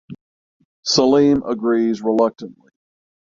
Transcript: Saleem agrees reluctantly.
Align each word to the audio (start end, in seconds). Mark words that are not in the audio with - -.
Saleem 0.83 1.47
agrees 1.47 2.01
reluctantly. 2.01 2.71